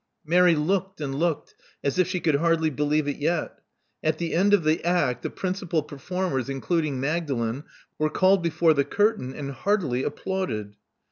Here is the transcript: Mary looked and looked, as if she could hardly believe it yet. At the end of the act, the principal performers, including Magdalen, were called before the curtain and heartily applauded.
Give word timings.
Mary 0.25 0.55
looked 0.55 0.99
and 0.99 1.13
looked, 1.13 1.53
as 1.83 1.99
if 1.99 2.07
she 2.07 2.19
could 2.19 2.33
hardly 2.37 2.71
believe 2.71 3.07
it 3.07 3.17
yet. 3.17 3.59
At 4.03 4.17
the 4.17 4.33
end 4.33 4.51
of 4.51 4.63
the 4.63 4.83
act, 4.83 5.21
the 5.21 5.29
principal 5.29 5.83
performers, 5.83 6.49
including 6.49 6.99
Magdalen, 6.99 7.65
were 7.99 8.09
called 8.09 8.41
before 8.41 8.73
the 8.73 8.83
curtain 8.83 9.31
and 9.35 9.51
heartily 9.51 10.01
applauded. 10.01 10.75